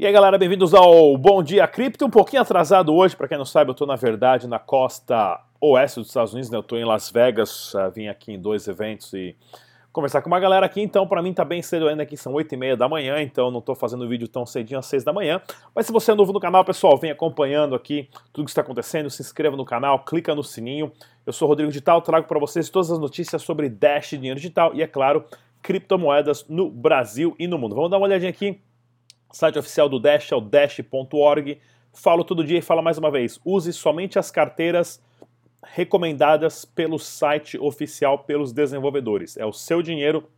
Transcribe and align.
E 0.00 0.06
aí 0.06 0.12
galera, 0.14 0.38
bem-vindos 0.38 0.72
ao 0.72 1.14
Bom 1.18 1.42
Dia 1.42 1.68
Cripto. 1.68 2.06
Um 2.06 2.10
pouquinho 2.10 2.40
atrasado 2.40 2.94
hoje, 2.94 3.14
para 3.14 3.28
quem 3.28 3.36
não 3.36 3.44
sabe, 3.44 3.68
eu 3.68 3.72
estou 3.72 3.86
na 3.86 3.96
verdade 3.96 4.48
na 4.48 4.58
costa 4.58 5.38
oeste 5.60 6.00
dos 6.00 6.08
Estados 6.08 6.32
Unidos, 6.32 6.50
né? 6.50 6.56
eu 6.56 6.62
estou 6.62 6.78
em 6.78 6.86
Las 6.86 7.10
Vegas, 7.10 7.74
uh, 7.74 7.90
vim 7.94 8.08
aqui 8.08 8.32
em 8.32 8.40
dois 8.40 8.66
eventos 8.66 9.12
e 9.12 9.36
conversar 9.92 10.22
com 10.22 10.28
uma 10.28 10.40
galera 10.40 10.64
aqui, 10.64 10.80
então 10.80 11.06
para 11.06 11.20
mim 11.20 11.34
tá 11.34 11.44
bem 11.44 11.60
cedo 11.60 11.86
ainda 11.86 12.02
aqui, 12.02 12.16
são 12.16 12.32
8 12.32 12.50
e 12.50 12.56
meia 12.56 12.78
da 12.78 12.88
manhã, 12.88 13.20
então 13.20 13.50
não 13.50 13.58
estou 13.58 13.74
fazendo 13.74 14.08
vídeo 14.08 14.26
tão 14.26 14.46
cedinho 14.46 14.80
às 14.80 14.86
6 14.86 15.04
da 15.04 15.12
manhã, 15.12 15.38
mas 15.74 15.84
se 15.84 15.92
você 15.92 16.12
é 16.12 16.14
novo 16.14 16.32
no 16.32 16.40
canal, 16.40 16.64
pessoal, 16.64 16.96
vem 16.96 17.10
acompanhando 17.10 17.74
aqui 17.74 18.08
tudo 18.32 18.46
que 18.46 18.50
está 18.52 18.62
acontecendo, 18.62 19.10
se 19.10 19.20
inscreva 19.20 19.54
no 19.54 19.66
canal, 19.66 20.02
clica 20.02 20.34
no 20.34 20.42
sininho, 20.42 20.90
eu 21.26 21.32
sou 21.34 21.46
Rodrigo 21.46 21.70
Digital, 21.70 22.00
trago 22.00 22.26
para 22.26 22.38
vocês 22.38 22.70
todas 22.70 22.90
as 22.90 22.98
notícias 22.98 23.42
sobre 23.42 23.68
Dash, 23.68 24.08
dinheiro 24.12 24.40
digital 24.40 24.74
e, 24.74 24.80
é 24.80 24.86
claro, 24.86 25.26
criptomoedas 25.60 26.48
no 26.48 26.70
Brasil 26.70 27.36
e 27.38 27.46
no 27.46 27.58
mundo. 27.58 27.74
Vamos 27.74 27.90
dar 27.90 27.98
uma 27.98 28.06
olhadinha 28.06 28.30
aqui 28.30 28.62
Site 29.32 29.58
oficial 29.58 29.88
do 29.88 30.00
Dash 30.00 30.32
é 30.32 30.36
o 30.36 30.40
dash.org. 30.40 31.60
Falo 31.92 32.24
todo 32.24 32.44
dia 32.44 32.58
e 32.58 32.62
falo 32.62 32.82
mais 32.82 32.98
uma 32.98 33.10
vez: 33.10 33.40
use 33.44 33.72
somente 33.72 34.18
as 34.18 34.30
carteiras 34.30 35.02
recomendadas 35.62 36.64
pelo 36.64 36.98
site 36.98 37.58
oficial 37.58 38.20
pelos 38.20 38.52
desenvolvedores. 38.52 39.36
É 39.36 39.44
o 39.44 39.52
seu 39.52 39.82
dinheiro, 39.82 40.28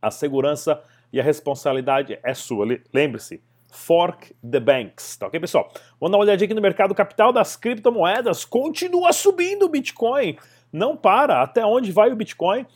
a 0.00 0.10
segurança 0.10 0.82
e 1.12 1.20
a 1.20 1.22
responsabilidade 1.22 2.18
é 2.22 2.34
sua. 2.34 2.66
Lembre-se, 2.92 3.42
fork 3.70 4.34
the 4.48 4.60
banks. 4.60 5.16
Tá 5.16 5.26
ok, 5.26 5.38
pessoal? 5.38 5.70
Vamos 6.00 6.12
dar 6.12 6.18
uma 6.18 6.24
olhadinha 6.24 6.46
aqui 6.46 6.54
no 6.54 6.60
mercado 6.60 6.94
capital 6.94 7.32
das 7.32 7.56
criptomoedas. 7.56 8.44
Continua 8.44 9.12
subindo 9.12 9.64
o 9.64 9.68
Bitcoin. 9.68 10.36
Não 10.72 10.96
para. 10.96 11.42
Até 11.42 11.64
onde 11.64 11.92
vai 11.92 12.10
o 12.10 12.16
Bitcoin? 12.16 12.66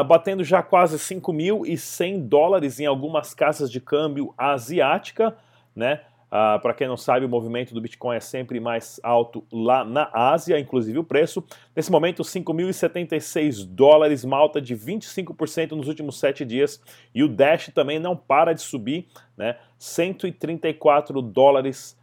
Uh, 0.00 0.04
batendo 0.04 0.42
já 0.42 0.62
quase 0.62 0.96
5.100 0.96 2.20
dólares 2.26 2.80
em 2.80 2.86
algumas 2.86 3.34
casas 3.34 3.70
de 3.70 3.80
câmbio 3.80 4.32
asiática, 4.38 5.36
né? 5.74 6.00
Uh, 6.28 6.58
Para 6.62 6.72
quem 6.72 6.88
não 6.88 6.96
sabe, 6.96 7.26
o 7.26 7.28
movimento 7.28 7.74
do 7.74 7.80
Bitcoin 7.80 8.16
é 8.16 8.20
sempre 8.20 8.58
mais 8.58 8.98
alto 9.02 9.44
lá 9.52 9.84
na 9.84 10.08
Ásia, 10.14 10.58
inclusive 10.58 10.98
o 10.98 11.04
preço. 11.04 11.44
Nesse 11.76 11.92
momento, 11.92 12.22
5.076 12.22 13.66
dólares, 13.66 14.24
uma 14.24 14.38
alta 14.38 14.58
de 14.58 14.74
25% 14.74 15.72
nos 15.72 15.88
últimos 15.88 16.18
7 16.18 16.42
dias. 16.46 16.80
E 17.14 17.22
o 17.22 17.28
Dash 17.28 17.70
também 17.74 17.98
não 17.98 18.16
para 18.16 18.54
de 18.54 18.62
subir, 18.62 19.08
né? 19.36 19.58
134 19.78 21.20
dólares 21.20 22.00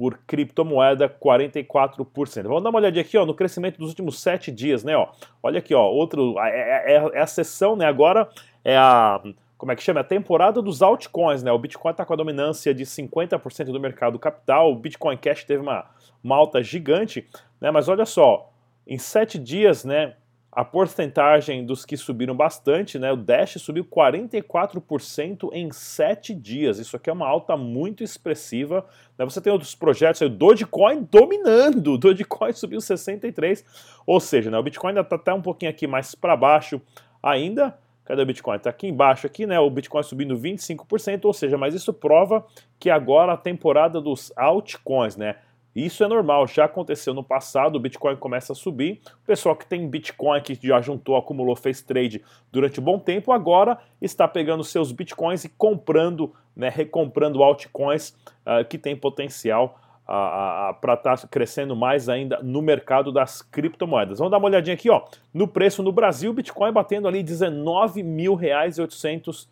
por 0.00 0.18
criptomoeda 0.26 1.10
44%. 1.10 2.44
Vamos 2.44 2.62
dar 2.62 2.70
uma 2.70 2.78
olhadinha 2.78 3.02
aqui 3.02 3.18
ó, 3.18 3.26
no 3.26 3.34
crescimento 3.34 3.76
dos 3.76 3.90
últimos 3.90 4.18
sete 4.18 4.50
dias, 4.50 4.82
né? 4.82 4.96
Ó. 4.96 5.08
Olha 5.42 5.58
aqui, 5.58 5.74
ó, 5.74 5.84
outro, 5.84 6.38
é, 6.38 6.94
é, 6.94 6.96
é, 6.96 7.10
é 7.18 7.20
a 7.20 7.26
sessão, 7.26 7.76
né? 7.76 7.84
Agora 7.84 8.26
é 8.64 8.78
a 8.78 9.20
como 9.58 9.72
é 9.72 9.76
que 9.76 9.82
chama? 9.82 10.00
É 10.00 10.02
a 10.02 10.04
temporada 10.04 10.62
dos 10.62 10.80
altcoins, 10.80 11.42
né? 11.42 11.52
O 11.52 11.58
Bitcoin 11.58 11.90
está 11.90 12.02
com 12.06 12.14
a 12.14 12.16
dominância 12.16 12.72
de 12.72 12.86
50% 12.86 13.64
do 13.64 13.78
mercado 13.78 14.18
capital, 14.18 14.72
o 14.72 14.74
Bitcoin 14.74 15.18
Cash 15.18 15.44
teve 15.44 15.60
uma, 15.60 15.84
uma 16.24 16.34
alta 16.34 16.62
gigante, 16.62 17.28
né? 17.60 17.70
Mas 17.70 17.86
olha 17.86 18.06
só, 18.06 18.50
em 18.86 18.96
sete 18.96 19.38
dias, 19.38 19.84
né? 19.84 20.14
A 20.52 20.64
porcentagem 20.64 21.64
dos 21.64 21.84
que 21.84 21.96
subiram 21.96 22.34
bastante, 22.34 22.98
né? 22.98 23.12
O 23.12 23.16
Dash 23.16 23.52
subiu 23.58 23.84
44% 23.84 25.48
em 25.52 25.70
7 25.70 26.34
dias. 26.34 26.78
Isso 26.78 26.96
aqui 26.96 27.08
é 27.08 27.12
uma 27.12 27.28
alta 27.28 27.56
muito 27.56 28.02
expressiva. 28.02 28.84
Né? 29.16 29.24
Você 29.24 29.40
tem 29.40 29.52
outros 29.52 29.76
projetos, 29.76 30.20
o 30.22 30.28
Dogecoin 30.28 31.06
dominando. 31.08 31.92
O 31.92 31.98
Dogecoin 31.98 32.52
subiu 32.52 32.80
63%. 32.80 33.64
Ou 34.04 34.18
seja, 34.18 34.50
né? 34.50 34.58
o 34.58 34.62
Bitcoin 34.62 34.90
ainda 34.90 35.02
está 35.02 35.14
até 35.14 35.32
um 35.32 35.42
pouquinho 35.42 35.70
aqui 35.70 35.86
mais 35.86 36.16
para 36.16 36.36
baixo 36.36 36.80
ainda. 37.22 37.78
Cadê 38.04 38.22
o 38.22 38.26
Bitcoin? 38.26 38.56
Está 38.56 38.70
aqui 38.70 38.88
embaixo, 38.88 39.28
aqui, 39.28 39.46
né? 39.46 39.60
O 39.60 39.70
Bitcoin 39.70 40.02
subindo 40.02 40.36
25%, 40.36 41.26
ou 41.26 41.32
seja, 41.32 41.56
mas 41.56 41.74
isso 41.74 41.92
prova 41.92 42.44
que 42.76 42.90
agora 42.90 43.34
a 43.34 43.36
temporada 43.36 44.00
dos 44.00 44.32
altcoins, 44.36 45.16
né? 45.16 45.36
Isso 45.74 46.02
é 46.02 46.08
normal, 46.08 46.48
já 46.48 46.64
aconteceu 46.64 47.14
no 47.14 47.22
passado, 47.22 47.76
o 47.76 47.80
Bitcoin 47.80 48.16
começa 48.16 48.52
a 48.52 48.56
subir, 48.56 49.00
o 49.22 49.26
pessoal 49.26 49.54
que 49.54 49.64
tem 49.64 49.88
Bitcoin, 49.88 50.40
que 50.40 50.58
já 50.60 50.80
juntou, 50.80 51.16
acumulou, 51.16 51.54
fez 51.54 51.80
trade 51.80 52.22
durante 52.50 52.80
um 52.80 52.82
bom 52.82 52.98
tempo, 52.98 53.30
agora 53.30 53.78
está 54.02 54.26
pegando 54.26 54.64
seus 54.64 54.90
Bitcoins 54.90 55.44
e 55.44 55.48
comprando, 55.48 56.34
né, 56.56 56.68
recomprando 56.68 57.42
altcoins 57.42 58.10
uh, 58.44 58.64
que 58.68 58.78
tem 58.78 58.96
potencial 58.96 59.78
uh, 60.08 60.72
uh, 60.72 60.80
para 60.80 60.94
estar 60.94 61.16
tá 61.16 61.28
crescendo 61.28 61.76
mais 61.76 62.08
ainda 62.08 62.40
no 62.42 62.60
mercado 62.60 63.12
das 63.12 63.40
criptomoedas. 63.40 64.18
Vamos 64.18 64.32
dar 64.32 64.38
uma 64.38 64.48
olhadinha 64.48 64.74
aqui, 64.74 64.90
ó, 64.90 65.04
no 65.32 65.46
preço 65.46 65.84
no 65.84 65.92
Brasil, 65.92 66.32
Bitcoin 66.32 66.72
batendo 66.72 67.06
ali 67.06 67.22
19 67.22 68.02
mil 68.02 68.34
reais 68.34 68.76
e 68.76 68.80
800 68.80 69.48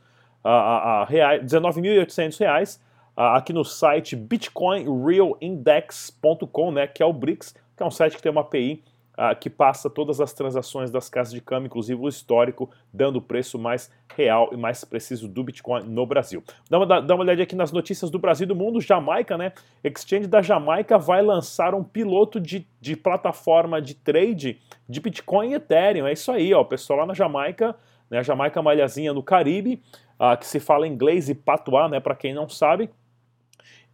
reais, 1.08 1.42
19.800 1.44 2.40
reais, 2.40 2.87
aqui 3.18 3.52
no 3.52 3.64
site 3.64 4.14
bitcoinrealindex.com, 4.14 6.70
né, 6.70 6.86
que 6.86 7.02
é 7.02 7.06
o 7.06 7.12
BRICS, 7.12 7.56
que 7.76 7.82
é 7.82 7.86
um 7.86 7.90
site 7.90 8.16
que 8.16 8.22
tem 8.22 8.30
uma 8.30 8.42
API 8.42 8.84
uh, 9.18 9.34
que 9.38 9.50
passa 9.50 9.90
todas 9.90 10.20
as 10.20 10.32
transações 10.32 10.90
das 10.90 11.10
casas 11.10 11.32
de 11.32 11.40
câmbio, 11.40 11.66
inclusive 11.66 12.00
o 12.00 12.08
histórico, 12.08 12.70
dando 12.92 13.16
o 13.16 13.22
preço 13.22 13.58
mais 13.58 13.90
real 14.14 14.50
e 14.52 14.56
mais 14.56 14.84
preciso 14.84 15.28
do 15.28 15.42
Bitcoin 15.42 15.82
no 15.82 16.06
Brasil. 16.06 16.42
Dá 16.70 16.78
uma, 16.78 17.00
dá 17.00 17.14
uma 17.14 17.24
olhadinha 17.24 17.42
aqui 17.42 17.56
nas 17.56 17.72
notícias 17.72 18.10
do 18.10 18.18
Brasil 18.18 18.44
e 18.44 18.48
do 18.48 18.54
mundo. 18.54 18.80
Jamaica, 18.80 19.36
né? 19.36 19.52
Exchange 19.82 20.28
da 20.28 20.40
Jamaica 20.40 20.96
vai 20.96 21.20
lançar 21.20 21.74
um 21.74 21.82
piloto 21.82 22.40
de, 22.40 22.66
de 22.80 22.96
plataforma 22.96 23.82
de 23.82 23.94
trade 23.94 24.60
de 24.88 25.00
Bitcoin 25.00 25.50
e 25.50 25.54
Ethereum. 25.54 26.06
É 26.06 26.12
isso 26.12 26.30
aí, 26.30 26.54
ó. 26.54 26.60
O 26.60 26.64
pessoal 26.64 27.00
lá 27.00 27.06
na 27.06 27.14
Jamaica, 27.14 27.74
né? 28.08 28.18
A 28.18 28.22
Jamaica 28.22 28.60
é 28.60 28.62
malhazinha 28.62 29.12
no 29.12 29.22
Caribe, 29.22 29.82
uh, 30.20 30.36
que 30.38 30.46
se 30.46 30.60
fala 30.60 30.86
inglês 30.86 31.28
e 31.28 31.34
patuá, 31.34 31.88
né? 31.88 32.00
Para 32.00 32.14
quem 32.14 32.32
não 32.32 32.48
sabe. 32.48 32.88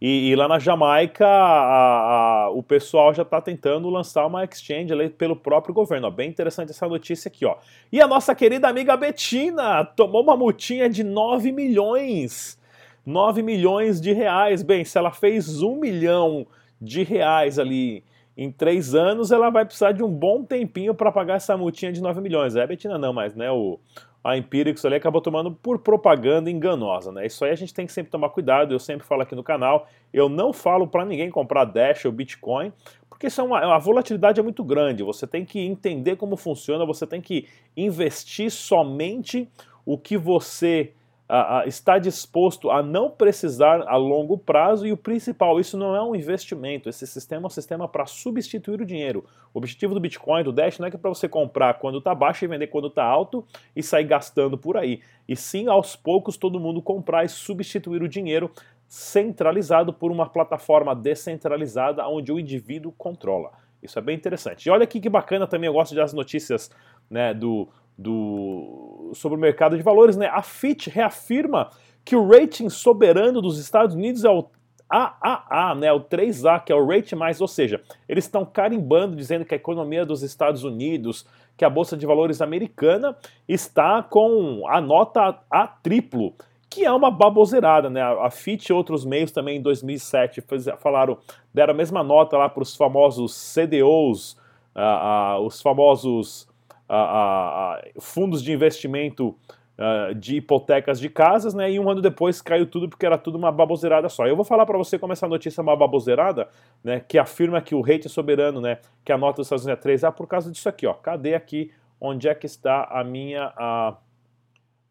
E, 0.01 0.29
e, 0.29 0.35
lá 0.35 0.47
na 0.47 0.59
Jamaica, 0.59 1.25
a, 1.25 2.45
a, 2.45 2.49
o 2.49 2.61
pessoal 2.61 3.13
já 3.13 3.23
está 3.23 3.39
tentando 3.39 3.89
lançar 3.89 4.25
uma 4.25 4.43
exchange 4.43 4.91
ali 4.91 5.09
pelo 5.09 5.35
próprio 5.35 5.73
governo. 5.73 6.07
Ó, 6.07 6.11
bem 6.11 6.29
interessante 6.29 6.71
essa 6.71 6.87
notícia 6.87 7.29
aqui. 7.29 7.45
Ó. 7.45 7.55
E 7.91 8.01
a 8.01 8.07
nossa 8.07 8.35
querida 8.35 8.67
amiga 8.67 8.97
Betina 8.97 9.85
tomou 9.85 10.21
uma 10.21 10.35
multinha 10.35 10.89
de 10.89 11.03
9 11.03 11.51
milhões. 11.51 12.59
9 13.05 13.41
milhões 13.41 14.01
de 14.01 14.11
reais. 14.11 14.61
Bem, 14.61 14.83
se 14.83 14.97
ela 14.97 15.11
fez 15.11 15.61
1 15.61 15.79
milhão 15.79 16.45
de 16.81 17.03
reais 17.03 17.57
ali 17.57 18.03
em 18.37 18.51
três 18.51 18.93
anos, 18.93 19.31
ela 19.31 19.49
vai 19.49 19.63
precisar 19.63 19.93
de 19.93 20.03
um 20.03 20.09
bom 20.09 20.43
tempinho 20.43 20.93
para 20.93 21.09
pagar 21.09 21.35
essa 21.35 21.55
multinha 21.55 21.91
de 21.91 22.01
9 22.01 22.19
milhões. 22.19 22.55
É, 22.57 22.67
Betina 22.67 22.97
não, 22.97 23.13
mas 23.13 23.33
né, 23.33 23.49
o, 23.49 23.79
a 24.25 24.35
Empíricos 24.35 24.83
ali 24.83 24.95
acabou 24.95 25.21
tomando 25.21 25.51
por 25.51 25.77
propaganda 25.77 26.49
enganosa, 26.49 27.11
né? 27.11 27.27
Isso 27.27 27.45
aí 27.45 27.51
a 27.51 27.55
gente 27.55 27.71
tem 27.71 27.85
que 27.85 27.93
sempre 27.93 28.11
tomar 28.11 28.29
cuidado, 28.29 28.73
eu 28.73 28.79
sempre 28.79 29.05
falo 29.05 29.21
aqui 29.21 29.35
no 29.35 29.43
canal, 29.43 29.87
eu 30.11 30.27
não 30.27 30.51
falo 30.51 30.87
para 30.87 31.05
ninguém 31.05 31.29
comprar 31.29 31.63
Dash 31.65 32.05
ou 32.05 32.11
Bitcoin, 32.11 32.73
porque 33.07 33.27
isso 33.27 33.39
é 33.39 33.43
uma, 33.43 33.75
a 33.75 33.77
volatilidade 33.77 34.39
é 34.39 34.43
muito 34.43 34.63
grande, 34.63 35.03
você 35.03 35.27
tem 35.27 35.45
que 35.45 35.59
entender 35.59 36.15
como 36.15 36.35
funciona, 36.35 36.83
você 36.87 37.05
tem 37.05 37.21
que 37.21 37.47
investir 37.77 38.49
somente 38.49 39.47
o 39.85 39.95
que 39.95 40.17
você 40.17 40.91
a, 41.27 41.59
a, 41.59 41.65
está 41.65 41.97
disposto 41.97 42.69
a 42.69 42.83
não 42.83 43.09
precisar 43.09 43.81
a 43.87 43.95
longo 43.95 44.37
prazo 44.37 44.85
e 44.85 44.91
o 44.91 44.97
principal, 44.97 45.59
isso 45.59 45.77
não 45.77 45.95
é 45.95 46.01
um 46.01 46.15
investimento, 46.15 46.87
esse 46.87 47.07
sistema 47.07 47.43
é 47.43 47.47
um 47.47 47.49
sistema 47.49 47.87
para 47.87 48.05
substituir 48.05 48.79
o 48.79 48.85
dinheiro. 48.85 49.25
O 49.53 49.57
objetivo 49.57 49.93
do 49.93 49.99
Bitcoin, 49.99 50.43
do 50.43 50.51
Dash, 50.51 50.77
não 50.77 50.87
é 50.87 50.89
que 50.89 50.95
é 50.95 50.99
para 50.99 51.09
você 51.09 51.27
comprar 51.27 51.75
quando 51.75 51.97
está 51.97 52.13
baixo 52.13 52.45
e 52.45 52.47
vender 52.47 52.67
quando 52.67 52.87
está 52.87 53.03
alto 53.03 53.45
e 53.75 53.81
sair 53.81 54.05
gastando 54.05 54.57
por 54.57 54.77
aí. 54.77 55.01
E 55.27 55.35
sim, 55.35 55.67
aos 55.67 55.95
poucos, 55.95 56.37
todo 56.37 56.59
mundo 56.59 56.81
comprar 56.81 57.25
e 57.25 57.29
substituir 57.29 58.03
o 58.03 58.09
dinheiro 58.09 58.51
centralizado 58.87 59.91
por 59.91 60.11
uma 60.11 60.29
plataforma 60.29 60.95
descentralizada 60.95 62.07
onde 62.07 62.31
o 62.31 62.39
indivíduo 62.39 62.91
controla. 62.91 63.51
Isso 63.81 63.97
é 63.99 64.01
bem 64.01 64.15
interessante. 64.15 64.65
E 64.65 64.69
olha 64.69 64.83
aqui 64.83 64.99
que 64.99 65.09
bacana 65.09 65.47
também, 65.47 65.67
eu 65.67 65.73
gosto 65.73 65.95
das 65.95 66.13
notícias 66.13 66.71
né, 67.09 67.33
do, 67.33 67.67
do, 67.97 69.11
sobre 69.13 69.37
o 69.37 69.41
mercado 69.41 69.77
de 69.77 69.83
valores, 69.83 70.17
né? 70.17 70.27
A 70.27 70.41
Fitch 70.41 70.87
reafirma 70.87 71.69
que 72.03 72.15
o 72.15 72.27
rating 72.27 72.69
soberano 72.69 73.41
dos 73.41 73.57
Estados 73.57 73.95
Unidos 73.95 74.23
é 74.23 74.29
o 74.29 74.47
AAA, 74.87 75.75
né, 75.75 75.91
o 75.91 75.99
3A, 75.99 76.63
que 76.63 76.71
é 76.71 76.75
o 76.75 76.85
rate 76.85 77.15
mais, 77.15 77.41
ou 77.41 77.47
seja, 77.47 77.81
eles 78.07 78.25
estão 78.25 78.45
carimbando 78.45 79.15
dizendo 79.15 79.43
que 79.43 79.55
a 79.55 79.57
economia 79.57 80.05
dos 80.05 80.21
Estados 80.21 80.63
Unidos, 80.63 81.25
que 81.57 81.65
a 81.65 81.69
bolsa 81.69 81.97
de 81.97 82.05
valores 82.05 82.41
americana 82.41 83.17
está 83.47 84.03
com 84.03 84.63
a 84.67 84.79
nota 84.79 85.39
A 85.49 85.67
triplo, 85.67 86.35
que 86.69 86.85
é 86.85 86.91
uma 86.91 87.09
baboseirada, 87.09 87.89
né? 87.89 88.01
A 88.01 88.29
Fitch 88.29 88.69
e 88.69 88.73
outros 88.73 89.05
meios 89.05 89.31
também 89.31 89.57
em 89.57 89.61
2007 89.61 90.43
falaram, 90.77 91.17
deram 91.53 91.73
a 91.73 91.77
mesma 91.77 92.03
nota 92.03 92.37
lá 92.37 92.49
para 92.49 92.63
os 92.63 92.75
famosos 92.75 93.53
CDOs, 93.53 94.33
uh, 94.75 95.39
uh, 95.39 95.45
os 95.45 95.61
famosos 95.61 96.47
a, 96.87 97.77
a, 97.77 97.81
fundos 97.99 98.43
de 98.43 98.51
investimento 98.51 99.35
uh, 99.77 100.13
de 100.15 100.37
hipotecas 100.37 100.99
de 100.99 101.09
casas, 101.09 101.53
né? 101.53 101.71
E 101.71 101.79
um 101.79 101.89
ano 101.89 102.01
depois 102.01 102.41
caiu 102.41 102.65
tudo 102.65 102.89
porque 102.89 103.05
era 103.05 103.17
tudo 103.17 103.37
uma 103.37 103.51
baboseirada 103.51 104.09
só. 104.09 104.27
Eu 104.27 104.35
vou 104.35 104.45
falar 104.45 104.65
para 104.65 104.77
você 104.77 104.97
como 104.97 105.13
essa 105.13 105.27
notícia 105.27 105.61
é 105.61 105.63
uma 105.63 105.75
baboseirada, 105.75 106.47
né? 106.83 106.99
Que 106.99 107.17
afirma 107.17 107.61
que 107.61 107.75
o 107.75 107.81
rate 107.81 108.07
é 108.07 108.09
soberano, 108.09 108.61
né? 108.61 108.79
Que 109.03 109.11
a 109.11 109.17
nota 109.17 109.37
dos 109.37 109.47
Estados 109.47 109.65
Unidos 109.65 109.79
é 109.79 109.83
3 109.83 110.03
a 110.03 110.11
por 110.11 110.27
causa 110.27 110.51
disso 110.51 110.69
aqui, 110.69 110.87
ó. 110.87 110.93
Cadê 110.93 111.35
aqui? 111.35 111.71
Onde 111.99 112.27
é 112.27 112.35
que 112.35 112.45
está 112.45 112.83
a 112.91 113.03
minha 113.03 113.53
a, 113.55 113.95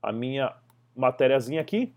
a 0.02 0.12
minha 0.12 0.52
matériazinha 0.96 1.60
aqui? 1.60 1.92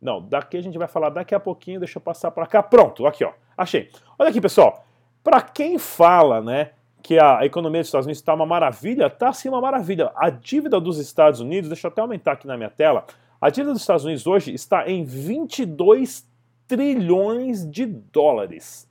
Não, 0.00 0.20
daqui 0.20 0.56
a 0.56 0.60
gente 0.60 0.76
vai 0.76 0.88
falar 0.88 1.10
daqui 1.10 1.34
a 1.34 1.38
pouquinho, 1.38 1.78
deixa 1.78 1.98
eu 1.98 2.02
passar 2.02 2.30
para 2.32 2.46
cá. 2.46 2.62
Pronto, 2.62 3.06
aqui 3.06 3.24
ó, 3.24 3.32
achei. 3.56 3.88
Olha 4.18 4.30
aqui 4.30 4.40
pessoal, 4.40 4.84
para 5.22 5.40
quem 5.40 5.78
fala, 5.78 6.40
né, 6.40 6.72
que 7.02 7.18
a 7.18 7.44
economia 7.44 7.80
dos 7.80 7.88
Estados 7.88 8.06
Unidos 8.06 8.20
está 8.20 8.32
uma 8.32 8.46
maravilha, 8.46 9.06
está 9.06 9.32
sim 9.32 9.48
uma 9.48 9.60
maravilha. 9.60 10.12
A 10.14 10.30
dívida 10.30 10.80
dos 10.80 10.98
Estados 10.98 11.40
Unidos, 11.40 11.68
deixa 11.68 11.88
eu 11.88 11.90
até 11.90 12.00
aumentar 12.00 12.32
aqui 12.32 12.46
na 12.46 12.56
minha 12.56 12.70
tela, 12.70 13.04
a 13.40 13.50
dívida 13.50 13.72
dos 13.72 13.82
Estados 13.82 14.04
Unidos 14.04 14.26
hoje 14.26 14.54
está 14.54 14.88
em 14.88 15.04
22 15.04 16.30
trilhões 16.68 17.68
de 17.68 17.86
dólares. 17.86 18.88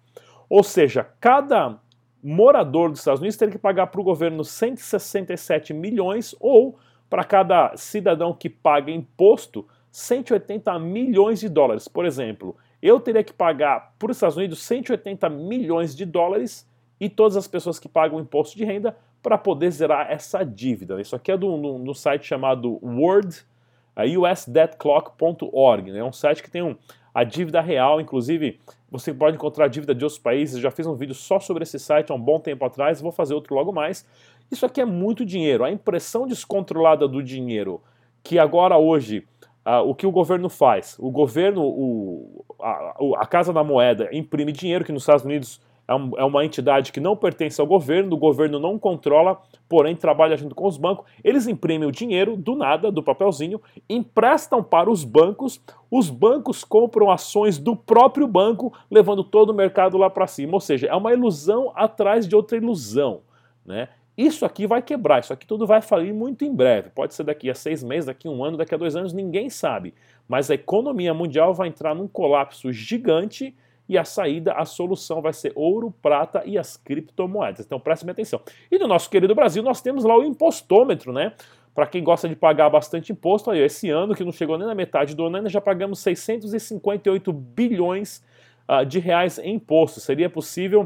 Ou 0.50 0.62
seja, 0.62 1.08
cada 1.22 1.80
morador 2.22 2.90
dos 2.90 3.00
Estados 3.00 3.22
Unidos 3.22 3.38
teria 3.38 3.54
que 3.54 3.58
pagar 3.58 3.88
para 3.88 4.02
o 4.02 4.04
governo 4.04 4.44
167 4.44 5.74
milhões 5.74 6.36
ou 6.40 6.78
para 7.10 7.24
cada 7.24 7.76
cidadão 7.78 8.34
que 8.34 8.50
paga 8.50 8.92
imposto 8.92 9.66
180 9.90 10.78
milhões 10.80 11.40
de 11.40 11.48
dólares. 11.48 11.88
Por 11.88 12.06
exemplo, 12.06 12.56
eu 12.82 13.00
teria 13.00 13.24
que 13.24 13.34
pagar 13.34 13.94
para 13.98 14.12
os 14.12 14.18
Estados 14.18 14.38
Unidos 14.38 14.62
180 14.64 15.30
milhões 15.30 15.96
de 15.96 16.06
dólares 16.06 16.70
e 17.02 17.10
todas 17.10 17.36
as 17.36 17.48
pessoas 17.48 17.80
que 17.80 17.90
pagam 17.90 18.20
imposto 18.20 18.56
de 18.56 18.64
renda 18.64 18.96
para 19.24 19.36
poder 19.36 19.72
zerar 19.72 20.12
essa 20.12 20.44
dívida. 20.46 21.02
Isso 21.02 21.16
aqui 21.16 21.32
é 21.32 21.38
do, 21.38 21.58
no, 21.58 21.80
no 21.80 21.96
site 21.96 22.28
chamado 22.28 22.80
Word, 22.84 23.44
usdebtclock.org. 23.98 25.92
Né? 25.92 25.98
É 25.98 26.04
um 26.04 26.14
site 26.14 26.44
que 26.44 26.52
tem 26.52 26.62
um, 26.62 26.76
a 27.12 27.24
dívida 27.24 27.60
real, 27.60 28.00
inclusive 28.00 28.60
você 28.90 29.12
pode 29.12 29.36
encontrar 29.36 29.68
dívida 29.68 29.96
de 29.96 30.06
outros 30.06 30.22
países. 30.22 30.56
Eu 30.56 30.62
já 30.62 30.70
fiz 30.70 30.86
um 30.86 30.94
vídeo 30.94 31.16
só 31.16 31.40
sobre 31.40 31.64
esse 31.64 31.80
site 31.80 32.12
há 32.12 32.16
um 32.16 32.22
bom 32.22 32.40
tempo 32.40 32.64
atrás, 32.64 33.02
vou 33.02 33.12
fazer 33.12 33.34
outro 33.34 33.56
logo 33.56 33.74
mais. 33.74 34.06
Isso 34.52 34.64
aqui 34.64 34.80
é 34.80 34.86
muito 34.86 35.26
dinheiro. 35.26 35.64
A 35.64 35.72
impressão 35.72 36.28
descontrolada 36.28 37.08
do 37.08 37.24
dinheiro, 37.24 37.82
que 38.24 38.38
agora 38.38 38.78
hoje 38.78 39.28
Uh, 39.64 39.88
o 39.88 39.94
que 39.94 40.08
o 40.08 40.12
governo 40.12 40.50
faz? 40.50 40.98
O 40.98 41.12
governo, 41.12 41.62
o, 41.64 42.44
a, 42.60 42.96
a, 43.20 43.28
Casa 43.28 43.54
da 43.54 43.64
Moeda, 43.64 44.10
imprime 44.12 44.52
dinheiro, 44.52 44.84
que 44.84 44.92
nos 44.92 45.04
Estados 45.04 45.24
Unidos 45.24 45.62
é, 45.62 45.71
é, 45.92 46.24
uma 46.24 46.46
entidade 46.46 46.92
que 46.92 47.00
não 47.00 47.16
pertence 47.16 47.60
ao 47.60 47.68
governo, 47.68 48.16
o 48.16 48.20
governo 48.20 48.60
não 48.60 48.78
controla, 48.78 49.42
porém 49.68 49.96
trabalha 49.96 50.38
junto 50.38 50.56
com 50.56 50.68
os 50.68 50.78
bancos. 50.78 51.06
Eles 51.24 51.48
imprimem 51.48 51.88
o 51.88 51.92
dinheiro 51.92 52.36
do 52.36 52.56
nada, 52.56 52.92
do 52.92 53.04
papelzinho, 53.04 53.62
emprestam 53.90 54.64
para 54.64 54.90
os 54.90 55.04
bancos, 55.04 55.62
os 55.90 56.10
bancos 56.10 56.64
compram 56.64 57.12
ações 57.12 57.58
do 57.58 57.76
próprio 57.76 58.28
banco, 58.28 58.74
levando 58.90 59.24
todo 59.24 59.50
o 59.50 59.56
mercado 59.56 59.98
lá 59.98 60.10
para 60.10 60.28
cima. 60.28 60.54
Ou 60.54 60.60
seja, 60.60 60.88
é 60.88 60.96
uma 60.96 61.14
ilusão 61.14 61.72
atrás 61.76 62.28
de 62.28 62.36
outra 62.36 62.58
ilusão. 62.58 63.22
Né? 63.66 63.90
Isso 64.18 64.46
aqui 64.46 64.68
vai 64.68 64.82
quebrar, 64.82 65.20
isso 65.20 65.34
aqui 65.34 65.48
tudo 65.48 65.66
vai 65.66 65.82
falir 65.82 66.14
muito 66.14 66.44
em 66.44 66.54
breve. 66.54 66.90
Pode 66.90 67.14
ser 67.14 67.24
daqui 67.24 67.50
a 67.50 67.56
seis 67.56 67.84
meses, 67.84 68.06
daqui 68.06 68.28
a 68.28 68.32
um 68.32 68.44
ano, 68.44 68.58
daqui 68.58 68.76
a 68.76 68.78
dois 68.78 68.96
anos, 68.96 69.14
ninguém 69.14 69.50
sabe. 69.50 69.94
Mas 70.28 70.52
a 70.52 70.56
economia 70.56 71.14
mundial 71.14 71.54
vai 71.54 71.70
entrar 71.70 71.96
num 71.96 72.08
colapso 72.08 72.72
gigante 72.72 73.56
e 73.92 73.98
a 73.98 74.06
saída, 74.06 74.54
a 74.54 74.64
solução 74.64 75.22
vai 75.22 75.34
ser 75.34 75.52
ouro, 75.54 75.94
prata 76.02 76.44
e 76.46 76.58
as 76.58 76.78
criptomoedas. 76.78 77.66
Então 77.66 77.78
prestem 77.78 78.10
atenção. 78.10 78.40
E 78.72 78.80
no 78.80 78.88
nosso 78.88 79.10
querido 79.10 79.36
Brasil, 79.36 79.62
nós 79.62 79.82
temos 79.82 80.06
lá 80.06 80.18
o 80.18 80.24
impostômetro, 80.24 81.12
né? 81.12 81.34
Para 81.76 81.86
quem 81.86 82.02
gosta 82.02 82.30
de 82.30 82.34
pagar 82.34 82.70
bastante 82.70 83.12
imposto, 83.12 83.52
aí, 83.52 83.60
esse 83.60 83.90
ano, 83.90 84.16
que 84.16 84.24
não 84.24 84.32
chegou 84.32 84.58
nem 84.58 84.66
na 84.66 84.74
metade 84.74 85.14
do 85.14 85.26
ano, 85.26 85.36
ainda 85.36 85.50
já 85.50 85.60
pagamos 85.60 86.00
658 86.00 87.34
bilhões 87.34 88.24
uh, 88.66 88.86
de 88.86 88.98
reais 88.98 89.38
em 89.40 89.56
imposto. 89.56 90.00
Seria 90.00 90.30
possível. 90.30 90.84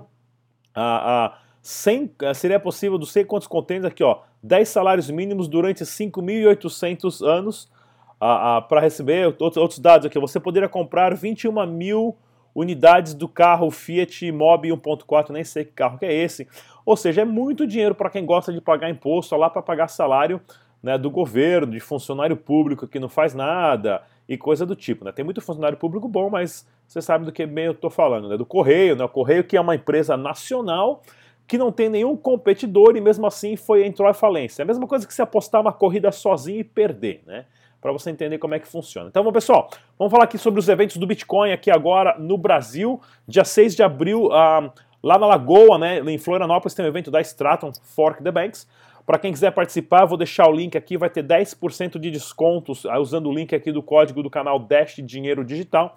Uh, 0.75 1.29
uh, 1.29 1.45
100, 1.61 2.15
seria 2.33 2.59
possível, 2.59 2.97
não 2.97 3.05
sei 3.05 3.23
quantos 3.23 3.47
contêineres 3.47 3.91
aqui, 3.91 4.03
ó, 4.03 4.21
10 4.41 4.69
salários 4.69 5.09
mínimos 5.09 5.47
durante 5.47 5.83
5.800 5.83 7.25
anos 7.25 7.71
para 8.19 8.79
receber 8.79 9.25
outros, 9.27 9.57
outros 9.57 9.79
dados 9.79 10.05
aqui. 10.05 10.19
Você 10.19 10.39
poderia 10.39 10.69
comprar 10.69 11.15
21 11.15 11.65
mil 11.65 12.15
unidades 12.55 13.13
do 13.13 13.27
carro 13.27 13.69
Fiat 13.69 14.31
Mobi 14.31 14.69
1.4, 14.69 15.31
nem 15.31 15.43
sei 15.43 15.65
que 15.65 15.73
carro 15.73 15.99
que 15.99 16.05
é 16.05 16.13
esse. 16.13 16.47
Ou 16.85 16.95
seja, 16.95 17.21
é 17.21 17.25
muito 17.25 17.67
dinheiro 17.67 17.93
para 17.93 18.09
quem 18.09 18.25
gosta 18.25 18.53
de 18.53 18.61
pagar 18.61 18.89
imposto, 18.89 19.35
lá 19.35 19.49
para 19.49 19.61
pagar 19.61 19.89
salário 19.89 20.39
né, 20.81 20.97
do 20.97 21.11
governo, 21.11 21.73
de 21.73 21.79
funcionário 21.79 22.37
público 22.37 22.87
que 22.87 22.99
não 22.99 23.09
faz 23.09 23.33
nada 23.33 24.03
e 24.29 24.37
coisa 24.37 24.65
do 24.65 24.75
tipo. 24.75 25.03
Né? 25.03 25.11
Tem 25.11 25.25
muito 25.25 25.41
funcionário 25.41 25.77
público 25.77 26.07
bom, 26.07 26.29
mas 26.29 26.65
você 26.87 27.01
sabe 27.01 27.25
do 27.25 27.31
que 27.31 27.45
bem 27.45 27.65
eu 27.65 27.71
estou 27.73 27.89
falando, 27.89 28.29
né? 28.29 28.37
do 28.37 28.45
Correio, 28.45 28.95
né? 28.95 29.03
o 29.03 29.09
Correio 29.09 29.43
que 29.43 29.57
é 29.57 29.61
uma 29.61 29.75
empresa 29.75 30.15
nacional 30.15 31.01
que 31.47 31.57
não 31.57 31.71
tem 31.71 31.89
nenhum 31.89 32.15
competidor 32.15 32.95
e 32.95 33.01
mesmo 33.01 33.27
assim 33.27 33.55
foi 33.55 33.85
entrou 33.85 34.07
à 34.07 34.13
falência. 34.13 34.61
É 34.61 34.63
a 34.63 34.65
mesma 34.65 34.87
coisa 34.87 35.05
que 35.05 35.13
se 35.13 35.21
apostar 35.21 35.61
uma 35.61 35.73
corrida 35.73 36.11
sozinho 36.11 36.59
e 36.59 36.63
perder, 36.63 37.21
né? 37.25 37.45
Para 37.85 37.91
você 37.91 38.09
entender 38.09 38.39
como 38.39 38.55
é 38.55 38.59
que 38.59 38.67
funciona. 38.67 39.09
Então, 39.09 39.23
bom, 39.23 39.31
pessoal, 39.31 39.69
vamos 39.95 40.11
falar 40.11 40.23
aqui 40.23 40.39
sobre 40.39 40.59
os 40.59 40.67
eventos 40.67 40.97
do 40.97 41.05
Bitcoin 41.05 41.51
aqui 41.51 41.69
agora 41.69 42.17
no 42.17 42.35
Brasil. 42.35 42.99
Dia 43.27 43.45
6 43.45 43.75
de 43.75 43.83
abril, 43.83 44.25
uh, 44.25 44.71
lá 45.03 45.19
na 45.19 45.27
Lagoa, 45.27 45.77
né, 45.77 45.99
em 45.99 46.17
Florianópolis, 46.17 46.73
tem 46.73 46.83
um 46.83 46.87
evento 46.87 47.11
da 47.11 47.21
Stratum 47.21 47.71
Fork 47.83 48.23
the 48.23 48.31
Banks. 48.31 48.67
Para 49.05 49.19
quem 49.19 49.31
quiser 49.31 49.51
participar, 49.51 50.05
vou 50.05 50.17
deixar 50.17 50.47
o 50.47 50.51
link 50.51 50.75
aqui, 50.75 50.97
vai 50.97 51.11
ter 51.11 51.23
10% 51.23 51.99
de 51.99 52.09
descontos 52.09 52.85
uh, 52.85 52.93
usando 52.93 53.29
o 53.29 53.31
link 53.31 53.53
aqui 53.53 53.71
do 53.71 53.83
código 53.83 54.23
do 54.23 54.31
canal 54.31 54.57
Dash 54.57 54.95
Dinheiro 55.03 55.45
Digital. 55.45 55.95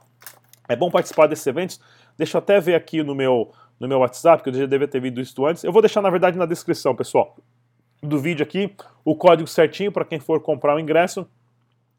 É 0.68 0.76
bom 0.76 0.90
participar 0.90 1.26
desses 1.26 1.46
eventos. 1.46 1.80
Deixa 2.18 2.36
eu 2.36 2.40
até 2.40 2.60
ver 2.60 2.74
aqui 2.74 3.02
no 3.02 3.14
meu, 3.14 3.50
no 3.80 3.88
meu 3.88 4.00
WhatsApp, 4.00 4.42
que 4.42 4.50
eu 4.50 4.52
já 4.52 4.66
devia 4.66 4.88
ter 4.88 5.00
visto 5.00 5.22
isso 5.22 5.46
antes. 5.46 5.64
Eu 5.64 5.72
vou 5.72 5.80
deixar, 5.80 6.02
na 6.02 6.10
verdade, 6.10 6.36
na 6.36 6.44
descrição, 6.44 6.94
pessoal, 6.94 7.34
do 8.02 8.18
vídeo 8.18 8.42
aqui, 8.42 8.74
o 9.02 9.16
código 9.16 9.48
certinho 9.48 9.90
para 9.90 10.04
quem 10.04 10.20
for 10.20 10.38
comprar 10.42 10.76
o 10.76 10.78
ingresso 10.78 11.26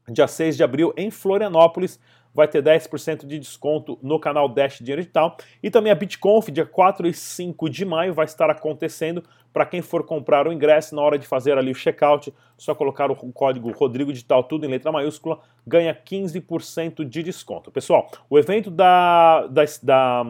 dia 0.08 0.26
6 0.26 0.56
de 0.56 0.62
abril 0.62 0.92
em 0.96 1.10
Florianópolis. 1.10 1.98
Vai 2.32 2.46
ter 2.46 2.62
10% 2.62 3.26
de 3.26 3.38
desconto 3.40 3.98
no 4.02 4.20
canal 4.20 4.48
Dash 4.48 4.78
Dinheiro 4.78 5.02
Digital. 5.02 5.36
E 5.60 5.68
também 5.68 5.90
a 5.90 5.94
BitConf, 5.96 6.48
dia 6.48 6.64
4 6.64 7.08
e 7.08 7.12
5 7.12 7.68
de 7.68 7.84
maio, 7.84 8.14
vai 8.14 8.24
estar 8.24 8.48
acontecendo. 8.48 9.24
Para 9.52 9.66
quem 9.66 9.82
for 9.82 10.04
comprar 10.04 10.46
o 10.46 10.52
ingresso, 10.52 10.94
na 10.94 11.02
hora 11.02 11.18
de 11.18 11.26
fazer 11.26 11.58
ali 11.58 11.72
o 11.72 11.74
checkout, 11.74 12.32
só 12.56 12.72
colocar 12.72 13.10
o 13.10 13.16
código 13.32 13.72
Rodrigo 13.72 14.12
Digital, 14.12 14.44
tudo 14.44 14.64
em 14.64 14.68
letra 14.68 14.92
maiúscula, 14.92 15.40
ganha 15.66 15.92
15% 15.92 17.04
de 17.04 17.22
desconto. 17.24 17.70
Pessoal, 17.72 18.08
o 18.28 18.38
evento 18.38 18.70
da, 18.70 19.48
da, 19.48 19.64
da, 19.82 20.22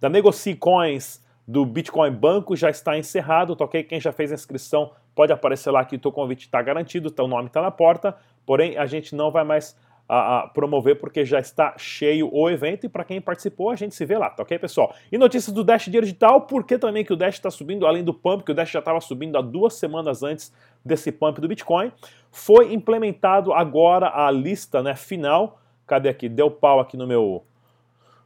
da 0.00 0.08
Negocie 0.08 0.54
Coins 0.54 1.20
do 1.50 1.66
Bitcoin 1.66 2.12
Banco 2.12 2.54
já 2.54 2.70
está 2.70 2.96
encerrado, 2.96 3.56
tá 3.56 3.64
ok? 3.64 3.82
Quem 3.82 4.00
já 4.00 4.12
fez 4.12 4.30
a 4.30 4.36
inscrição 4.36 4.92
pode 5.16 5.32
aparecer 5.32 5.72
lá 5.72 5.84
que 5.84 5.96
o 5.96 5.98
teu 5.98 6.12
convite 6.12 6.42
está 6.42 6.62
garantido, 6.62 7.10
teu 7.10 7.26
nome 7.26 7.48
está 7.48 7.60
na 7.60 7.72
porta, 7.72 8.16
porém 8.50 8.76
a 8.76 8.84
gente 8.84 9.14
não 9.14 9.30
vai 9.30 9.44
mais 9.44 9.76
a, 10.08 10.40
a 10.40 10.48
promover 10.48 10.98
porque 10.98 11.24
já 11.24 11.38
está 11.38 11.72
cheio 11.78 12.28
o 12.34 12.50
evento 12.50 12.84
e 12.84 12.88
para 12.88 13.04
quem 13.04 13.20
participou 13.20 13.70
a 13.70 13.76
gente 13.76 13.94
se 13.94 14.04
vê 14.04 14.18
lá, 14.18 14.28
tá 14.28 14.42
ok 14.42 14.58
pessoal? 14.58 14.92
E 15.12 15.16
notícias 15.16 15.54
do 15.54 15.62
Dash 15.62 15.84
Digital, 15.84 16.40
porque 16.40 16.76
também 16.76 17.04
que 17.04 17.12
o 17.12 17.16
Dash 17.16 17.36
está 17.36 17.48
subindo, 17.48 17.86
além 17.86 18.02
do 18.02 18.12
pump, 18.12 18.42
que 18.42 18.50
o 18.50 18.54
Dash 18.54 18.72
já 18.72 18.80
estava 18.80 19.00
subindo 19.00 19.38
há 19.38 19.40
duas 19.40 19.74
semanas 19.74 20.24
antes 20.24 20.52
desse 20.84 21.12
pump 21.12 21.40
do 21.40 21.46
Bitcoin, 21.46 21.92
foi 22.32 22.74
implementado 22.74 23.52
agora 23.52 24.08
a 24.08 24.28
lista 24.32 24.82
né, 24.82 24.96
final, 24.96 25.60
cadê 25.86 26.08
aqui? 26.08 26.28
Deu 26.28 26.50
pau 26.50 26.80
aqui 26.80 26.96
no 26.96 27.06
meu 27.06 27.44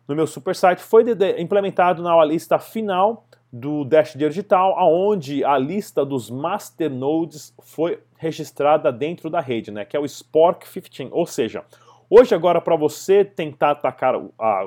no 0.09 0.15
meu 0.15 0.27
super 0.27 0.57
site, 0.57 0.81
foi 0.81 1.05
de, 1.05 1.15
de, 1.15 1.39
implementado 1.39 2.03
na 2.03 2.25
lista 2.25 2.59
final 2.59 3.27
do 3.53 3.85
Dash 3.85 4.15
Digital, 4.15 4.79
aonde 4.79 5.45
a 5.45 5.59
lista 5.59 6.03
dos 6.03 6.31
masternodes 6.31 7.55
foi 7.61 8.01
registrada 8.25 8.91
dentro 8.91 9.29
da 9.29 9.41
rede, 9.41 9.71
né, 9.71 9.85
que 9.85 9.97
é 9.97 10.01
o 10.01 10.05
Spork 10.05 10.67
15. 10.67 11.11
Ou 11.13 11.27
seja, 11.27 11.63
hoje 12.09 12.35
agora 12.35 12.61
para 12.61 12.75
você 12.75 13.25
tentar 13.25 13.73
atacar 13.73 14.15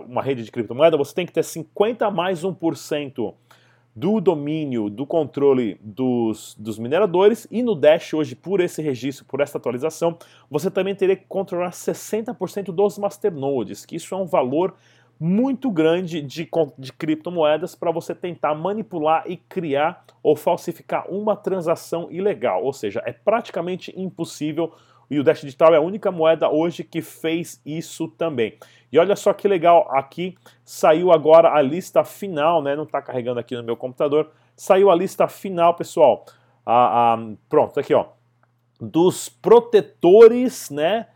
uma 0.08 0.22
rede 0.22 0.44
de 0.44 0.52
criptomoeda, 0.52 0.96
você 0.96 1.14
tem 1.14 1.26
que 1.26 1.34
ter 1.34 1.44
50 1.44 2.10
mais 2.12 2.44
1% 2.44 3.34
do 3.96 4.22
domínio, 4.22 4.92
do 4.92 5.08
controle 5.08 5.80
dos, 5.82 6.56
dos 6.60 6.78
mineradores 6.78 7.48
e 7.50 7.64
no 7.64 7.74
Dash 7.74 8.14
hoje, 8.14 8.36
por 8.36 8.60
esse 8.60 8.80
registro, 8.80 9.26
por 9.26 9.42
essa 9.42 9.58
atualização, 9.58 10.16
você 10.52 10.70
também 10.70 10.94
teria 10.94 11.16
que 11.16 11.26
controlar 11.28 11.72
60% 11.72 12.66
dos 12.66 13.00
masternodes, 13.00 13.88
que 13.88 13.96
isso 13.96 14.14
é 14.14 14.18
um 14.18 14.28
valor 14.28 14.76
muito 15.20 15.72
grande 15.72 16.22
de, 16.22 16.50
de 16.78 16.94
criptomoedas 16.94 17.76
para 17.76 17.92
você 17.92 18.14
tentar 18.14 18.54
manipular 18.56 19.24
e 19.26 19.38
criar 19.38 20.06
ou 20.22 20.36
falsificar 20.36 21.10
uma 21.10 21.36
transação 21.36 22.08
ilegal. 22.12 22.64
Ou 22.64 22.74
seja, 22.74 23.02
é 23.06 23.12
praticamente 23.12 23.94
impossível 24.00 24.74
e 25.10 25.20
o 25.20 25.24
Dash 25.24 25.42
Digital 25.42 25.74
é 25.74 25.78
a 25.78 25.82
única 25.82 26.12
moeda 26.12 26.50
hoje 26.50 26.84
que 26.84 27.02
fez 27.02 27.62
isso 27.66 28.08
também. 28.10 28.58
E 28.92 29.00
olha 29.00 29.16
só 29.16 29.34
que 29.34 29.48
legal, 29.48 29.88
aqui 29.92 30.36
saiu 30.66 31.12
agora 31.12 31.54
a 31.54 31.62
lista 31.62 32.04
final, 32.04 32.62
né? 32.62 32.76
Não 32.76 32.84
está 32.84 33.02
carregando 33.02 33.40
aqui 33.40 33.56
no 33.56 33.64
meu 33.64 33.78
computador. 33.78 34.32
Saiu 34.56 34.92
a 34.92 34.96
lista 34.96 35.28
final, 35.28 35.76
pessoal. 35.76 36.26
Ah, 36.66 37.16
ah, 37.16 37.34
pronto, 37.48 37.80
aqui 37.80 37.94
ó. 37.94 38.08
Dos 38.80 39.30
protetores, 39.30 40.70
né? 40.70 41.08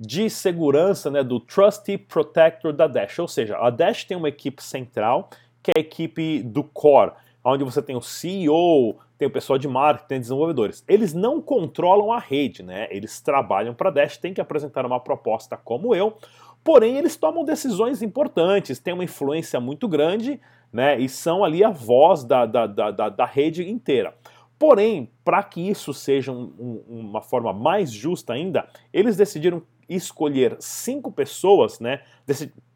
De 0.00 0.30
segurança 0.30 1.10
né, 1.10 1.22
do 1.22 1.38
Trusty 1.38 1.98
Protector 1.98 2.72
da 2.72 2.86
Dash. 2.86 3.18
Ou 3.18 3.28
seja, 3.28 3.58
a 3.58 3.68
Dash 3.68 4.04
tem 4.04 4.16
uma 4.16 4.30
equipe 4.30 4.62
central, 4.62 5.28
que 5.62 5.70
é 5.70 5.74
a 5.76 5.80
equipe 5.80 6.42
do 6.42 6.64
core, 6.64 7.12
onde 7.44 7.62
você 7.62 7.82
tem 7.82 7.94
o 7.94 8.00
CEO, 8.00 8.96
tem 9.18 9.28
o 9.28 9.30
pessoal 9.30 9.58
de 9.58 9.68
marketing, 9.68 10.08
tem 10.08 10.20
desenvolvedores. 10.20 10.82
Eles 10.88 11.12
não 11.12 11.42
controlam 11.42 12.10
a 12.10 12.18
rede, 12.18 12.62
né? 12.62 12.88
Eles 12.90 13.20
trabalham 13.20 13.74
para 13.74 13.90
a 13.90 13.92
Dash, 13.92 14.16
tem 14.16 14.32
que 14.32 14.40
apresentar 14.40 14.86
uma 14.86 14.98
proposta 14.98 15.54
como 15.54 15.94
eu, 15.94 16.16
Porém, 16.62 16.96
eles 16.96 17.16
tomam 17.16 17.44
decisões 17.44 18.02
importantes, 18.02 18.78
têm 18.78 18.92
uma 18.92 19.04
influência 19.04 19.58
muito 19.58 19.88
grande, 19.88 20.40
né? 20.72 20.98
E 20.98 21.08
são 21.08 21.42
ali 21.42 21.64
a 21.64 21.70
voz 21.70 22.22
da, 22.22 22.44
da, 22.44 22.66
da, 22.66 22.90
da, 22.90 23.08
da 23.08 23.24
rede 23.24 23.68
inteira. 23.68 24.14
Porém, 24.58 25.10
para 25.24 25.42
que 25.42 25.68
isso 25.70 25.94
seja 25.94 26.30
um, 26.30 26.52
um, 26.58 27.00
uma 27.08 27.22
forma 27.22 27.52
mais 27.52 27.90
justa 27.90 28.34
ainda, 28.34 28.68
eles 28.92 29.16
decidiram 29.16 29.62
escolher 29.90 30.56
cinco 30.60 31.10
pessoas, 31.10 31.80
né, 31.80 32.00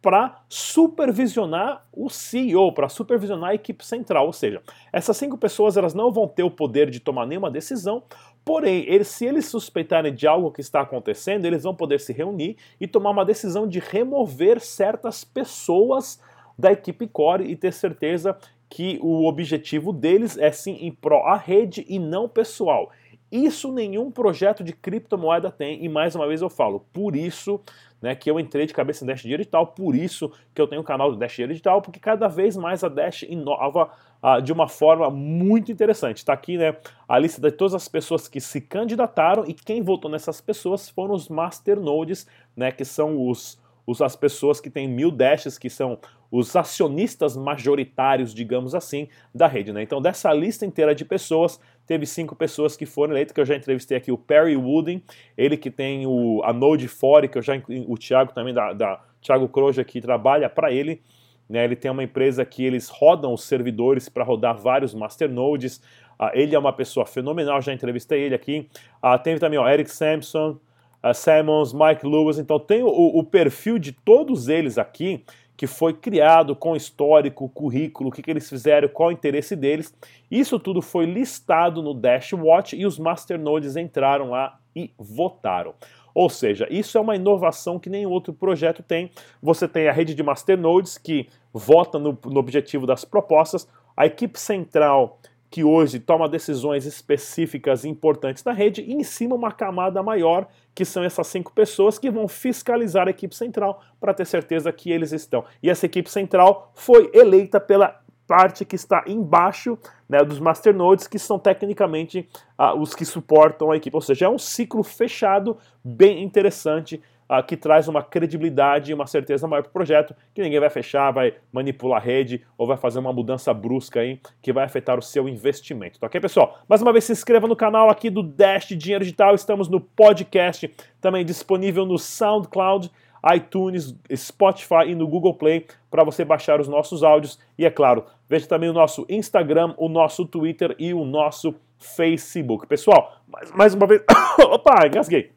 para 0.03 0.43
supervisionar 0.49 1.87
o 1.93 2.11
CEO, 2.11 2.73
para 2.73 2.89
supervisionar 2.89 3.51
a 3.51 3.55
equipe 3.55 3.87
central. 3.87 4.27
Ou 4.27 4.33
seja, 4.33 4.61
essas 4.93 5.17
cinco 5.17 5.39
pessoas 5.39 5.77
elas 5.77 5.95
não 5.95 6.13
vão 6.13 6.27
ter 6.27 6.43
o 6.43 6.51
poder 6.51 6.91
de 6.91 6.99
tomar 6.99 7.25
nenhuma 7.25 7.51
decisão, 7.51 8.03
porém, 8.45 8.85
eles, 8.89 9.09
se 9.09 9.25
eles 9.25 9.47
suspeitarem 9.47 10.13
de 10.13 10.27
algo 10.27 10.51
que 10.51 10.61
está 10.61 10.81
acontecendo, 10.81 11.47
eles 11.47 11.63
vão 11.63 11.75
poder 11.75 12.01
se 12.01 12.13
reunir 12.13 12.57
e 12.81 12.87
tomar 12.87 13.11
uma 13.11 13.25
decisão 13.25 13.67
de 13.67 13.79
remover 13.79 14.61
certas 14.61 15.25
pessoas 15.25 16.21
da 16.59 16.73
equipe 16.73 17.07
core 17.07 17.45
e 17.45 17.57
ter 17.57 17.73
certeza 17.73 18.37
que 18.69 18.99
o 19.01 19.27
objetivo 19.27 19.93
deles 19.93 20.37
é 20.37 20.51
sim 20.51 20.79
em 20.81 20.91
pró 20.91 21.25
a 21.27 21.37
rede 21.37 21.85
e 21.89 21.99
não 21.99 22.29
pessoal. 22.29 22.91
Isso 23.35 23.73
nenhum 23.73 24.13
projeto 24.13 24.63
de 24.63 24.73
criptomoeda 24.73 25.51
tem, 25.51 25.85
e 25.85 25.89
mais 25.89 26.15
uma 26.15 26.25
vez 26.29 26.41
eu 26.41 26.49
falo, 26.49 26.87
por 26.93 27.17
isso 27.17 27.61
né, 28.01 28.15
que 28.15 28.31
eu 28.31 28.39
entrei 28.39 28.65
de 28.65 28.73
cabeça 28.73 29.03
em 29.03 29.09
Dash 29.09 29.23
Digital, 29.23 29.67
por 29.67 29.97
isso 29.97 30.31
que 30.55 30.63
eu 30.63 30.69
tenho 30.69 30.83
o 30.83 30.85
canal 30.85 31.11
do 31.11 31.17
Dash 31.17 31.35
Digital, 31.35 31.83
porque 31.83 31.99
cada 31.99 32.29
vez 32.29 32.57
mais 32.57 32.85
a 32.85 32.89
Dash 32.89 33.25
inova 33.25 33.91
uh, 34.23 34.41
de 34.41 34.53
uma 34.53 34.69
forma 34.69 35.11
muito 35.11 35.73
interessante. 35.73 36.19
Está 36.19 36.33
aqui 36.33 36.57
né, 36.57 36.77
a 37.09 37.19
lista 37.19 37.41
de 37.41 37.51
todas 37.51 37.75
as 37.75 37.89
pessoas 37.89 38.29
que 38.29 38.41
se 38.41 38.61
candidataram 38.61 39.45
e 39.49 39.53
quem 39.53 39.83
votou 39.83 40.09
nessas 40.09 40.41
pessoas 40.41 40.89
foram 40.89 41.13
os 41.13 41.29
masternodes, 41.29 42.29
né, 42.57 42.71
que 42.71 42.85
são 42.85 43.29
os, 43.29 43.61
os, 43.87 44.01
as 44.01 44.17
pessoas 44.17 44.61
que 44.61 44.71
têm 44.71 44.89
mil 44.89 45.11
dashes, 45.11 45.59
que 45.59 45.69
são 45.69 45.99
os 46.31 46.57
acionistas 46.57 47.37
majoritários, 47.37 48.35
digamos 48.35 48.75
assim, 48.75 49.09
da 49.35 49.47
rede. 49.47 49.73
Né? 49.73 49.83
Então, 49.83 50.03
dessa 50.03 50.33
lista 50.33 50.67
inteira 50.67 50.95
de 50.95 51.05
pessoas, 51.05 51.61
teve 51.87 52.07
cinco 52.07 52.35
pessoas 52.35 52.77
que 52.77 52.87
foram 52.87 53.13
eleitas, 53.13 53.33
que 53.33 53.41
eu 53.41 53.47
já 53.47 53.55
entrevistei 53.55 53.97
aqui, 53.97 54.11
o 54.11 54.19
Perry 54.19 54.57
Wooden, 54.57 55.03
ele 55.37 55.57
que 55.57 55.71
tem 55.71 56.07
o, 56.07 56.43
a 56.43 56.53
Node 56.53 56.89
4, 56.89 57.29
que 57.29 57.39
eu 57.39 57.43
já, 57.43 57.55
o 57.87 57.97
Thiago 57.97 58.33
também, 58.33 58.53
da, 58.53 58.73
da 58.73 59.01
Thiago 59.21 59.49
Croja, 59.49 59.85
que 59.85 60.01
trabalha 60.01 60.49
para 60.49 60.73
ele, 60.73 61.03
né, 61.49 61.65
ele 61.65 61.77
tem 61.77 61.91
uma 61.91 62.03
empresa 62.03 62.45
que 62.45 62.65
eles 62.65 62.89
rodam 62.89 63.33
os 63.33 63.45
servidores 63.45 64.09
para 64.09 64.25
rodar 64.25 64.57
vários 64.57 64.95
masternodes, 64.95 65.77
uh, 66.19 66.31
ele 66.33 66.55
é 66.55 66.59
uma 66.59 66.73
pessoa 66.73 67.07
fenomenal, 67.07 67.61
já 67.61 67.73
entrevistei 67.73 68.23
ele 68.23 68.35
aqui, 68.35 68.69
uh, 69.05 69.19
teve 69.23 69.39
também 69.39 69.59
o 69.59 69.69
Eric 69.69 69.91
Sampson, 69.91 70.59
uh, 71.05 71.15
Simmons, 71.15 71.73
Mike 71.73 72.07
Lewis, 72.07 72.39
então 72.39 72.59
tem 72.59 72.83
o, 72.83 72.89
o 72.89 73.23
perfil 73.23 73.79
de 73.79 73.93
todos 73.93 74.49
eles 74.49 74.79
aqui, 74.79 75.25
que 75.57 75.67
foi 75.67 75.93
criado 75.93 76.57
com 76.57 76.75
histórico, 76.75 77.49
currículo, 77.49 78.09
o 78.09 78.13
que, 78.13 78.23
que 78.23 78.31
eles 78.31 78.49
fizeram, 78.49 78.89
qual 78.89 79.11
o 79.11 79.13
interesse 79.13 79.55
deles. 79.55 79.95
Isso 80.31 80.59
tudo 80.59 80.83
foi 80.83 81.07
listado 81.07 81.83
no 81.83 81.95
Dashwatch 81.95 82.75
e 82.75 82.85
os 82.85 82.99
masternodes 82.99 83.77
entraram 83.77 84.31
lá 84.31 84.59
e 84.75 84.91
votaram. 84.99 85.75
Ou 86.13 86.29
seja, 86.29 86.67
isso 86.71 86.97
é 86.97 87.01
uma 87.01 87.17
inovação 87.17 87.79
que 87.79 87.91
nenhum 87.91 88.11
outro 88.11 88.33
projeto 88.33 88.83
tem. 88.83 89.11
Você 89.43 89.67
tem 89.69 89.89
a 89.89 89.93
rede 89.93 90.15
de 90.15 90.23
masternodes 90.23 90.97
que 90.97 91.29
vota 91.53 91.99
no, 91.99 92.19
no 92.25 92.41
objetivo 92.41 92.87
das 92.87 93.05
propostas, 93.05 93.69
a 93.97 94.07
equipe 94.07 94.39
central 94.39 95.19
que 95.55 95.63
hoje 95.63 96.01
toma 96.01 96.29
decisões 96.29 96.85
específicas 96.85 97.85
importantes 97.85 98.43
na 98.43 98.51
rede, 98.51 98.83
e 98.83 98.93
em 98.93 99.05
cima 99.05 99.37
uma 99.37 99.53
camada 99.53 100.03
maior, 100.03 100.49
que 100.75 100.85
são 100.85 101.05
essas 101.05 101.29
cinco 101.29 101.53
pessoas 101.53 101.97
que 101.97 102.11
vão 102.11 102.27
fiscalizar 102.27 103.07
a 103.07 103.11
equipe 103.11 103.37
central 103.37 103.81
para 104.01 104.13
ter 104.13 104.27
certeza 104.27 104.73
que 104.73 104.91
eles 104.91 105.13
estão. 105.13 105.45
E 105.63 105.71
essa 105.71 105.87
equipe 105.87 106.11
central 106.11 106.73
foi 106.75 107.09
eleita 107.15 107.61
pela 107.61 108.01
parte 108.27 108.65
que 108.65 108.75
está 108.75 109.05
embaixo 109.07 109.79
né, 110.09 110.25
dos 110.25 110.41
masternodes, 110.41 111.07
que 111.07 111.21
são 111.21 111.39
tecnicamente 111.39 112.29
uh, 112.59 112.77
os 112.77 112.93
que 112.93 113.05
suportam 113.05 113.71
a 113.71 113.77
equipe. 113.77 113.95
Ou 113.95 114.03
seja, 114.03 114.27
é 114.27 114.29
um 114.29 114.39
ciclo 114.39 114.83
fechado 114.83 115.57
bem 115.85 116.25
interessante 116.25 117.01
uh, 117.31 117.43
que 117.43 117.57
traz 117.57 117.89
uma 117.89 118.03
credibilidade 118.03 118.91
e 118.91 118.95
uma 118.95 119.07
certeza 119.07 119.47
maior 119.47 119.63
para 119.63 119.71
o 119.71 119.73
projeto, 119.73 120.15
que 120.35 120.43
ninguém 120.43 120.61
vai 120.61 120.71
fechar, 120.71 121.11
vai 121.11 121.35
manipular 121.53 122.01
a 122.01 122.05
rede 122.05 122.45
ou 122.57 122.67
vai 122.67 122.77
fazer 122.77 122.99
uma 122.99 123.13
mudança 123.13 123.53
brusca 123.53 124.01
aí 124.01 124.21
que 124.43 124.53
vai 124.53 124.65
afetar 124.65 124.99
o 124.99 125.03
seu 125.03 125.29
investimento. 125.29 125.99
Tá 125.99 126.07
ok, 126.07 126.21
pessoal? 126.21 126.59
Mais 126.69 126.83
uma 126.83 126.93
vez, 126.93 127.05
se 127.05 127.13
inscreva 127.13 127.47
no 127.47 127.57
canal 127.57 127.91
aqui 127.91 128.11
do 128.11 128.23
Dash 128.23 128.69
Dinheiro 128.69 129.05
Digital. 129.05 129.35
Estamos 129.35 129.69
no 129.69 129.81
podcast, 129.81 130.73
também 131.01 131.25
disponível 131.25 131.85
no 131.87 131.99
SoundCloud 131.99 132.91
iTunes, 133.33 133.95
Spotify 134.15 134.89
e 134.89 134.95
no 134.95 135.07
Google 135.09 135.35
Play 135.35 135.67
para 135.91 136.05
você 136.05 136.25
baixar 136.25 136.61
os 136.61 136.69
nossos 136.69 137.03
áudios. 137.03 137.39
E 137.57 137.65
é 137.65 137.71
claro, 137.71 138.05
veja 138.29 138.47
também 138.47 138.69
o 138.69 138.73
nosso 138.73 139.07
Instagram, 139.09 139.75
o 139.79 139.89
nosso 139.89 140.27
Twitter 140.27 140.75
e 140.79 140.93
o 140.93 141.05
nosso 141.05 141.55
Facebook. 141.79 142.67
Pessoal, 142.67 143.17
mais, 143.27 143.51
mais 143.53 143.75
uma 143.75 143.87
vez. 143.87 144.03
Opa, 144.39 144.87
engasguei. 144.87 145.33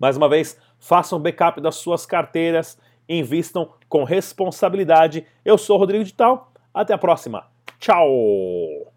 Mais 0.00 0.16
uma 0.16 0.28
vez, 0.28 0.58
façam 0.78 1.20
backup 1.20 1.60
das 1.60 1.76
suas 1.76 2.06
carteiras, 2.06 2.78
invistam 3.06 3.70
com 3.86 4.02
responsabilidade. 4.02 5.26
Eu 5.44 5.58
sou 5.58 5.76
Rodrigo 5.76 6.02
Digital, 6.02 6.50
até 6.72 6.94
a 6.94 6.98
próxima. 6.98 7.46
Tchau! 7.78 8.89